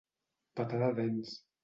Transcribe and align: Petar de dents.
Petar 0.61 0.79
de 0.85 0.89
dents. 1.01 1.35